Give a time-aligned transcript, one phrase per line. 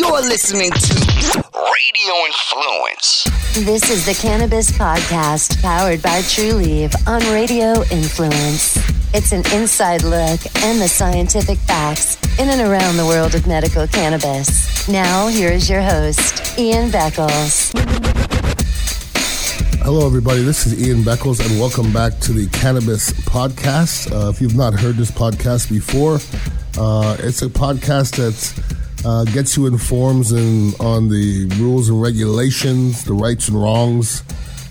[0.00, 3.28] You're listening to Radio Influence.
[3.52, 8.78] This is the Cannabis Podcast powered by Trulieve on Radio Influence.
[9.12, 13.86] It's an inside look and the scientific facts in and around the world of medical
[13.88, 14.88] cannabis.
[14.88, 17.70] Now, here is your host, Ian Beckles.
[19.82, 20.42] Hello, everybody.
[20.42, 24.10] This is Ian Beckles, and welcome back to the Cannabis Podcast.
[24.10, 26.14] Uh, if you've not heard this podcast before,
[26.78, 33.04] uh, it's a podcast that uh, gets you informed in, on the rules and regulations,
[33.04, 34.22] the rights and wrongs.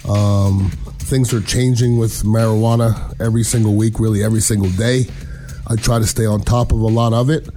[0.07, 5.05] Um, things are changing with marijuana every single week, really every single day.
[5.67, 7.49] I try to stay on top of a lot of it.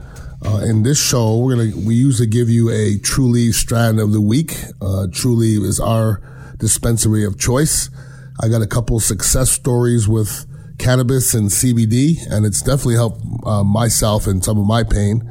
[0.44, 4.20] Uh, in this show, we're gonna we usually give you a Trulieve strand of the
[4.20, 4.54] week.
[4.80, 6.20] Uh, Trulieve is our
[6.58, 7.90] dispensary of choice.
[8.40, 10.46] I got a couple success stories with
[10.78, 15.22] cannabis and CBD, and it's definitely helped uh, myself and some of my pain.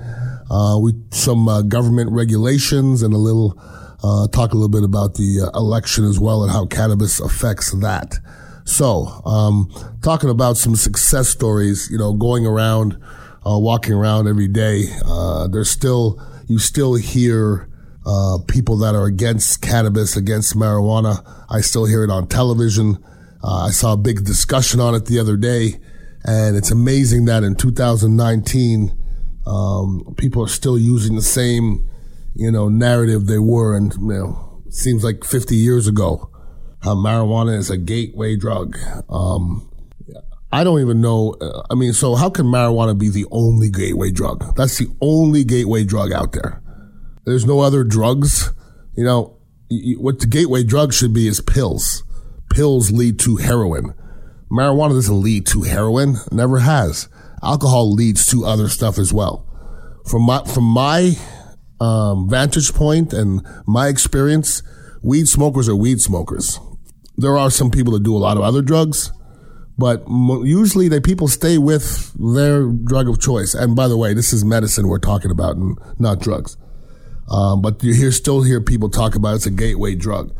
[0.51, 3.57] Uh, we some uh, government regulations and a little
[4.03, 7.71] uh, talk a little bit about the uh, election as well and how cannabis affects
[7.71, 8.19] that.
[8.65, 9.71] So, um,
[10.03, 13.01] talking about some success stories, you know, going around,
[13.45, 14.87] uh, walking around every day,
[15.49, 17.69] there's still you still hear
[18.47, 21.25] people that are against cannabis, against marijuana.
[21.49, 23.01] I still hear it on television.
[23.41, 25.79] Uh, I saw a big discussion on it the other day,
[26.25, 29.00] and it's amazing that in 2019,
[29.45, 31.87] um, people are still using the same,
[32.35, 36.29] you know, narrative they were, and you know, seems like 50 years ago,
[36.83, 38.77] how marijuana is a gateway drug.
[39.09, 39.67] Um,
[40.51, 41.35] I don't even know.
[41.39, 44.55] Uh, I mean, so how can marijuana be the only gateway drug?
[44.55, 46.61] That's the only gateway drug out there.
[47.25, 48.51] There's no other drugs.
[48.95, 49.37] You know,
[49.97, 52.03] what the gateway drug should be is pills
[52.51, 53.93] pills lead to heroin.
[54.51, 57.07] Marijuana doesn't lead to heroin, never has.
[57.43, 59.47] Alcohol leads to other stuff as well.
[60.05, 61.17] From my, from my
[61.79, 64.63] um, vantage point and my experience,
[65.01, 66.59] weed smokers are weed smokers.
[67.17, 69.11] There are some people that do a lot of other drugs,
[69.77, 73.53] but usually they people stay with their drug of choice.
[73.53, 76.57] And by the way, this is medicine we're talking about and not drugs.
[77.29, 80.35] Um, but you hear, still hear people talk about it's a gateway drug.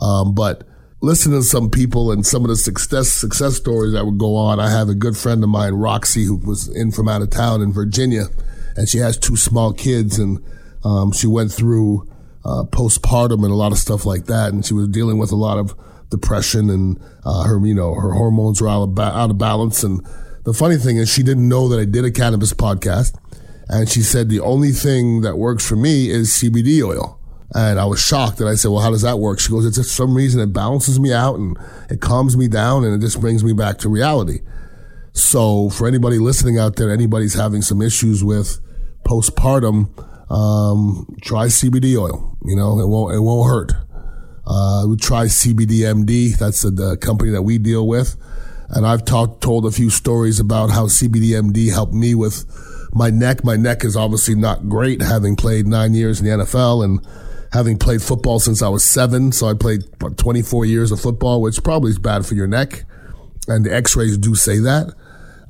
[0.00, 0.64] Um, but
[1.00, 4.60] listen to some people and some of the success success stories that would go on.
[4.60, 7.62] I have a good friend of mine, Roxy, who was in from out of town
[7.62, 8.24] in Virginia,
[8.76, 10.42] and she has two small kids, and
[10.84, 12.08] um, she went through
[12.44, 15.36] uh, postpartum and a lot of stuff like that, and she was dealing with a
[15.36, 15.74] lot of
[16.10, 19.82] depression and uh, her, you know, her hormones were out of, ba- out of balance.
[19.82, 20.00] And
[20.44, 23.16] the funny thing is, she didn't know that I did a cannabis podcast,
[23.68, 27.15] and she said the only thing that works for me is CBD oil.
[27.54, 29.38] And I was shocked and I said, well, how does that work?
[29.38, 31.56] She goes, it's just some reason it balances me out and
[31.88, 34.40] it calms me down and it just brings me back to reality.
[35.12, 38.58] So for anybody listening out there, anybody's having some issues with
[39.06, 39.88] postpartum,
[40.30, 42.36] um, try CBD oil.
[42.44, 43.72] You know, it won't, it won't hurt.
[44.46, 46.36] Uh, we try CBDMD.
[46.36, 48.16] That's the, the company that we deal with.
[48.68, 52.44] And I've talked, told a few stories about how CBDMD helped me with
[52.92, 53.44] my neck.
[53.44, 57.06] My neck is obviously not great having played nine years in the NFL and
[57.56, 59.32] having played football since I was seven.
[59.32, 59.80] So I played
[60.18, 62.84] 24 years of football, which probably is bad for your neck.
[63.48, 64.92] And the x-rays do say that.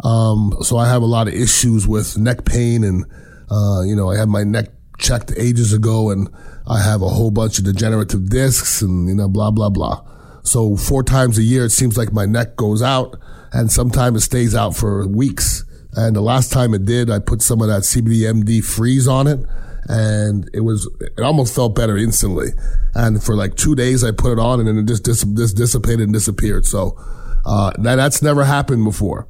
[0.05, 3.05] Um, so I have a lot of issues with neck pain and,
[3.51, 4.69] uh, you know, I had my neck
[4.99, 6.29] checked ages ago and
[6.69, 10.07] I have a whole bunch of degenerative discs and, you know, blah, blah, blah.
[10.45, 13.17] So four times a year, it seems like my neck goes out
[13.53, 15.65] and sometimes it stays out for weeks.
[15.95, 19.41] And the last time it did, I put some of that CBDMD freeze on it
[19.89, 22.49] and it was it almost felt better instantly.
[22.95, 25.53] And for like two days, I put it on, and then it just dis- dis-
[25.53, 26.67] dissipated and disappeared.
[26.67, 26.97] So
[27.45, 29.29] uh, that that's never happened before.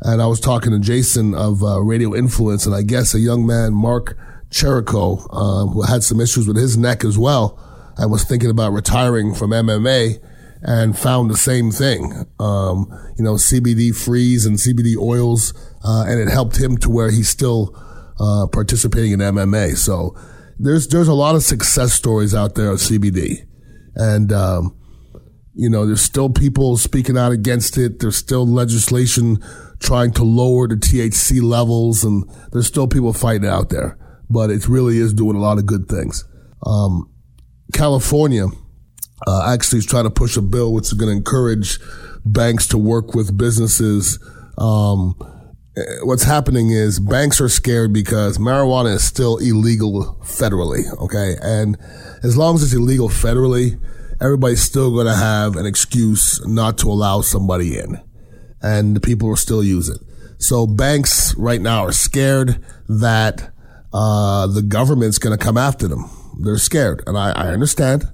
[0.00, 3.46] And I was talking to Jason of uh, Radio Influence, and I guess a young
[3.46, 4.18] man, Mark
[4.50, 7.58] Cherico, uh, who had some issues with his neck as well,
[7.96, 10.18] and was thinking about retiring from MMA,
[10.62, 12.26] and found the same thing.
[12.38, 12.86] Um,
[13.16, 15.54] you know, CBD freeze and CBD oils,
[15.84, 17.74] uh, and it helped him to where he still
[18.20, 19.76] uh, participating in MMA.
[19.76, 20.16] So
[20.58, 23.46] there's there's a lot of success stories out there of CBD,
[23.94, 24.76] and um,
[25.54, 28.00] you know there's still people speaking out against it.
[28.00, 29.38] There's still legislation
[29.80, 33.98] trying to lower the THC levels, and there's still people fighting out there.
[34.30, 36.24] But it really is doing a lot of good things.
[36.66, 37.10] Um,
[37.72, 38.46] California
[39.26, 41.78] uh, actually is trying to push a bill which is going to encourage
[42.24, 44.18] banks to work with businesses.
[44.56, 45.14] Um,
[46.02, 50.84] what's happening is banks are scared because marijuana is still illegal federally.
[51.00, 51.36] Okay.
[51.42, 51.76] And
[52.22, 53.80] as long as it's illegal federally,
[54.20, 58.00] everybody's still going to have an excuse not to allow somebody in
[58.62, 60.00] and the people will still use it.
[60.38, 63.50] So banks right now are scared that,
[63.92, 66.10] uh, the government's going to come after them.
[66.40, 67.02] They're scared.
[67.06, 68.08] And I, I understand.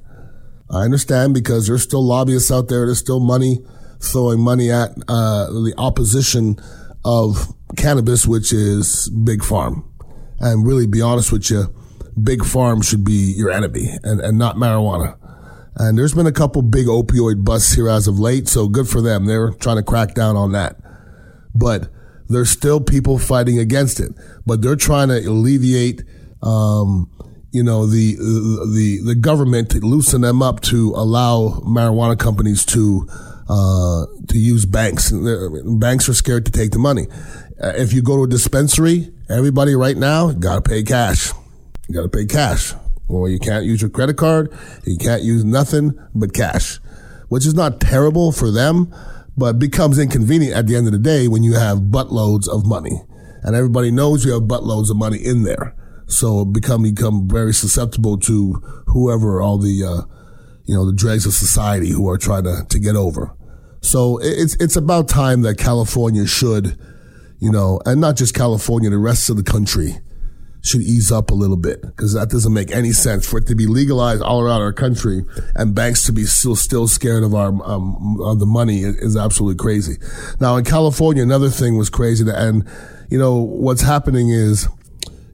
[0.71, 2.87] I understand because there's still lobbyists out there.
[2.87, 3.65] There's still money
[4.01, 6.59] throwing money at uh, the opposition
[7.05, 9.85] of cannabis, which is big farm.
[10.39, 11.75] And really, be honest with you,
[12.23, 15.17] big farm should be your enemy and, and not marijuana.
[15.77, 19.01] And there's been a couple big opioid busts here as of late, so good for
[19.01, 19.27] them.
[19.27, 20.77] They're trying to crack down on that.
[21.55, 21.89] But
[22.29, 24.13] there's still people fighting against it.
[24.47, 26.03] But they're trying to alleviate,
[26.43, 27.11] um,
[27.51, 33.09] you know, the, the, the government to loosen them up to allow marijuana companies to,
[33.51, 35.11] uh, to use banks.
[35.11, 37.09] Banks are scared to take the money.
[37.61, 41.33] Uh, if you go to a dispensary, everybody right now got to pay cash.
[41.89, 42.75] You got to pay cash.
[43.09, 44.57] Well, you can't use your credit card.
[44.85, 46.79] You can't use nothing but cash,
[47.29, 48.95] which is not terrible for them,
[49.37, 53.03] but becomes inconvenient at the end of the day when you have buttloads of money.
[53.43, 55.75] And everybody knows you have buttloads of money in there.
[56.07, 58.53] So become, become very susceptible to
[58.87, 60.03] whoever all the, uh,
[60.67, 63.35] you know, the dregs of society who are trying to, to get over.
[63.81, 66.79] So it's, it's about time that California should,
[67.39, 70.01] you know, and not just California, the rest of the country
[70.63, 73.55] should ease up a little bit because that doesn't make any sense for it to
[73.55, 75.25] be legalized all around our country
[75.55, 79.57] and banks to be still still scared of our um, of the money is absolutely
[79.57, 79.97] crazy.
[80.39, 82.69] Now in California, another thing was crazy, and
[83.09, 84.69] you know what's happening is.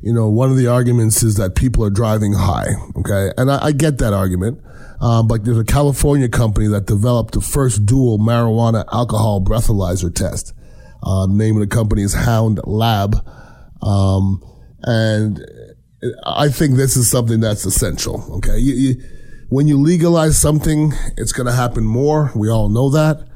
[0.02, 2.68] You know, one of the arguments is that people are driving high.
[2.96, 3.30] Okay.
[3.36, 4.62] And I, I get that argument.
[5.00, 10.54] Uh, but there's a California company that developed the first dual marijuana alcohol breathalyzer test.
[11.02, 13.16] Uh, name of the company is Hound Lab.
[13.82, 14.42] Um,
[14.82, 15.44] and
[16.24, 18.24] I think this is something that's essential.
[18.36, 18.58] Okay.
[18.58, 19.02] You, you,
[19.48, 22.32] when you legalize something, it's going to happen more.
[22.34, 23.26] We all know that.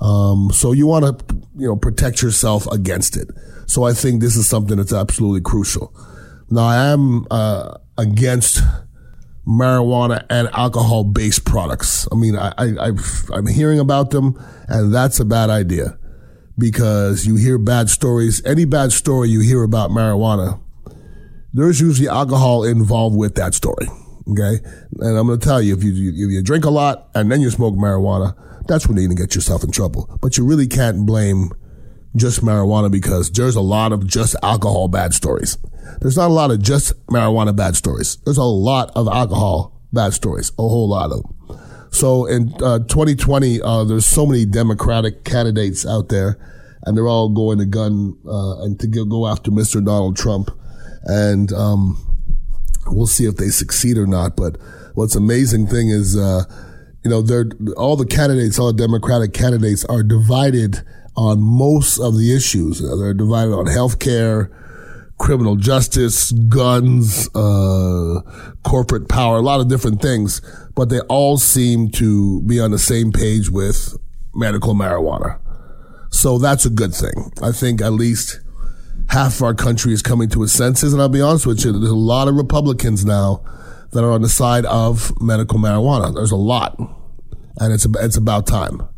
[0.00, 3.28] Um, so you want to, you know, protect yourself against it.
[3.66, 5.94] So I think this is something that's absolutely crucial.
[6.50, 8.60] Now I am, uh, against
[9.46, 12.08] marijuana and alcohol based products.
[12.10, 12.92] I mean, I, I,
[13.32, 14.38] I'm hearing about them
[14.68, 15.98] and that's a bad idea
[16.58, 18.44] because you hear bad stories.
[18.44, 20.60] Any bad story you hear about marijuana,
[21.52, 23.86] there's usually alcohol involved with that story.
[24.30, 24.58] Okay.
[25.00, 27.40] And I'm going to tell you, if you, if you drink a lot and then
[27.40, 28.34] you smoke marijuana,
[28.66, 30.18] that's when you're going to get yourself in trouble.
[30.22, 31.52] But you really can't blame
[32.16, 35.58] just marijuana because there's a lot of just alcohol bad stories.
[36.00, 38.16] There's not a lot of just marijuana bad stories.
[38.24, 41.58] There's a lot of alcohol bad stories, a whole lot of them.
[41.90, 46.38] So in uh, 2020, uh, there's so many Democratic candidates out there,
[46.82, 49.84] and they're all going to gun uh, and to go after Mr.
[49.84, 50.50] Donald Trump
[51.04, 51.98] and um,
[52.86, 54.36] we'll see if they succeed or not.
[54.36, 54.56] But
[54.94, 56.44] what's amazing thing is, uh,
[57.04, 60.82] you know, they're all the candidates, all the Democratic candidates are divided
[61.16, 62.80] on most of the issues.
[62.80, 64.50] They're divided on health care,
[65.18, 68.20] criminal justice, guns, uh,
[68.64, 70.40] corporate power, a lot of different things,
[70.74, 73.96] but they all seem to be on the same page with
[74.34, 75.38] medical marijuana.
[76.10, 77.32] So that's a good thing.
[77.42, 78.40] I think at least
[79.08, 80.92] half of our country is coming to its senses.
[80.92, 83.44] And I'll be honest with you, there's a lot of Republicans now
[83.92, 86.14] that are on the side of medical marijuana.
[86.14, 86.78] There's a lot.
[87.58, 88.88] And it's, it's about time.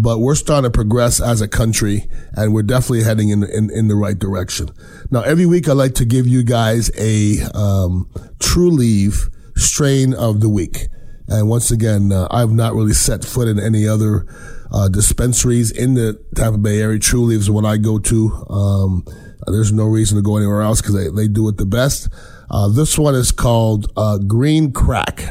[0.00, 3.88] But we're starting to progress as a country and we're definitely heading in, in, in
[3.88, 4.70] the right direction.
[5.10, 8.08] Now, every week I like to give you guys a, um,
[8.38, 10.86] Trulieve strain of the week.
[11.26, 14.26] And once again, uh, I've not really set foot in any other,
[14.70, 16.98] uh, dispensaries in the Tampa Bay area.
[16.98, 18.46] Trulieve is what I go to.
[18.48, 19.04] Um,
[19.46, 22.08] there's no reason to go anywhere else because they, they do it the best.
[22.50, 25.24] Uh, this one is called uh, Green Crack.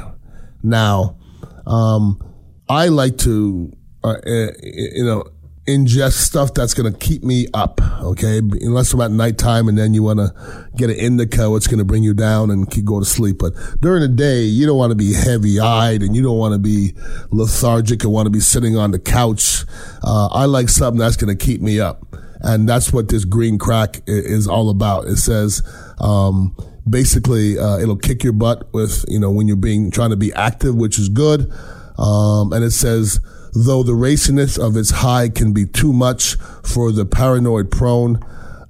[0.63, 1.17] Now,
[1.65, 2.21] um,
[2.69, 3.71] I like to,
[4.15, 4.51] uh, eh,
[4.95, 5.23] you know,
[5.67, 7.81] ingest stuff that's going to keep me up.
[8.01, 11.79] Okay, unless I'm at nighttime and then you want to get an indica, it's going
[11.79, 13.37] to bring you down and go to sleep.
[13.39, 16.53] But during the day, you don't want to be heavy eyed and you don't want
[16.53, 16.93] to be
[17.31, 19.65] lethargic and want to be sitting on the couch.
[20.03, 22.05] Uh, I like something that's going to keep me up.
[22.39, 25.05] And that's what this green crack is all about.
[25.05, 25.63] It says,
[25.99, 26.55] um,
[26.87, 30.31] basically, uh, it'll kick your butt with, you know, when you're being, trying to be
[30.33, 31.51] active, which is good.
[31.97, 33.19] Um, and it says,
[33.65, 38.19] though the raciness of its high can be too much for the paranoid prone,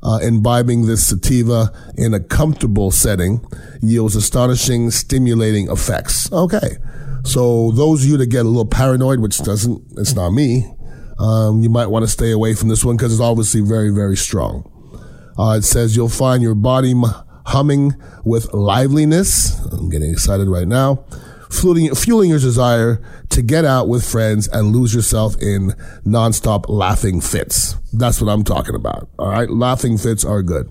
[0.04, 3.46] uh, imbibing this sativa in a comfortable setting
[3.82, 6.32] yields astonishing stimulating effects.
[6.32, 6.78] Okay.
[7.24, 10.66] So those of you that get a little paranoid, which doesn't, it's not me,
[11.20, 14.16] um, you might want to stay away from this one because it's obviously very, very
[14.16, 14.72] strong.
[15.38, 16.94] Uh, it says you'll find your body
[17.46, 19.60] humming with liveliness.
[19.72, 21.06] I'm getting excited right now.
[21.50, 25.70] Fueling, fueling your desire to get out with friends and lose yourself in
[26.06, 27.76] nonstop laughing fits.
[27.94, 29.10] That's what I'm talking about.
[29.18, 29.50] All right.
[29.50, 30.70] Laughing fits are good.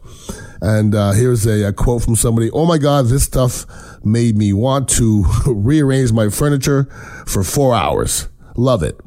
[0.60, 3.66] And uh, here's a, a, quote from somebody Oh my God, this stuff
[4.04, 6.84] made me want to rearrange my furniture
[7.26, 8.28] for four hours.
[8.56, 8.98] Love it.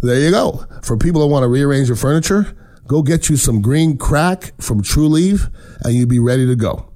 [0.00, 0.64] There you go.
[0.82, 2.56] For people that want to rearrange your furniture,
[2.86, 6.92] go get you some green crack from Trulieve and you'll be ready to go.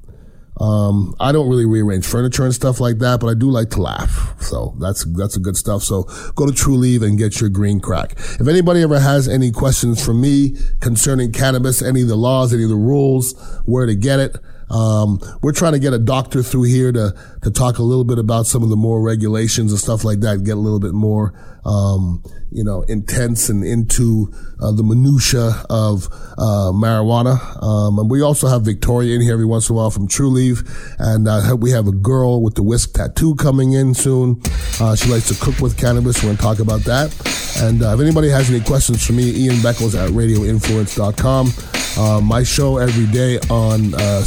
[0.61, 3.82] Um, I don't really rearrange furniture and stuff like that, but I do like to
[3.82, 4.40] laugh.
[4.40, 5.82] So that's, that's a good stuff.
[5.82, 6.04] So
[6.35, 8.12] go to Trulieve and get your green crack.
[8.12, 12.64] If anybody ever has any questions for me concerning cannabis, any of the laws, any
[12.64, 14.37] of the rules, where to get it,
[14.71, 18.18] um, we're trying to get a doctor through here to, to talk a little bit
[18.18, 21.35] about some of the more regulations and stuff like that, get a little bit more,
[21.64, 26.06] um, you know, intense and into uh, the minutia of
[26.38, 27.40] uh, marijuana.
[27.62, 30.68] Um, and we also have Victoria in here every once in a while from Trulieve,
[30.99, 34.40] and uh, we have a girl with the whisk tattoo coming in soon.
[34.80, 36.23] Uh, she likes to cook with cannabis.
[36.23, 37.12] We're going to talk about that.
[37.61, 41.52] And uh, if anybody has any questions for me, Ian Beckles at radioinfluence.com.
[41.94, 44.23] Uh, my show every day on uh,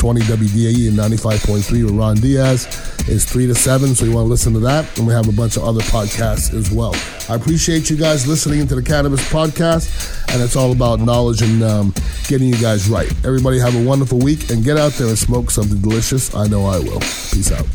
[0.00, 2.66] 620 WDAE and 95.3 with Ron Diaz
[3.06, 4.98] is 3 to 7, so you want to listen to that.
[4.98, 6.94] And we have a bunch of other podcasts as well.
[7.28, 11.62] I appreciate you guys listening to the Cannabis Podcast, and it's all about knowledge and
[11.62, 11.94] um,
[12.28, 13.12] getting you guys right.
[13.26, 16.34] Everybody have a wonderful week and get out there and smoke something delicious.
[16.34, 17.00] I know I will.
[17.00, 17.66] Peace out.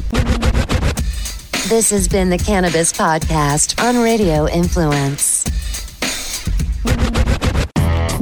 [1.70, 5.46] This has been the Cannabis Podcast on Radio Influence.